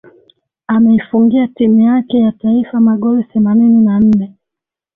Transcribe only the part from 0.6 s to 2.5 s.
Ameifungia timu yake ya